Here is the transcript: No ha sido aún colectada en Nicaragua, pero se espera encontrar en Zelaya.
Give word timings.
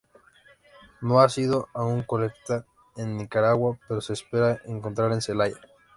No 1.01 1.19
ha 1.19 1.29
sido 1.29 1.67
aún 1.75 2.01
colectada 2.01 2.65
en 2.97 3.17
Nicaragua, 3.17 3.77
pero 3.87 4.01
se 4.01 4.13
espera 4.13 4.59
encontrar 4.65 5.11
en 5.11 5.21
Zelaya. 5.21 5.57